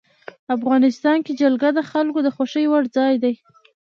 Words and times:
افغانستان 0.55 1.17
کې 1.25 1.33
جلګه 1.41 1.69
د 1.73 1.79
خلکو 1.91 2.19
د 2.23 2.27
خوښې 2.35 2.65
وړ 2.69 2.83
ځای 2.97 3.13
دی. 3.23 3.33